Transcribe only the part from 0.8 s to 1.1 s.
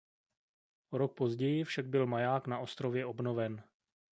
O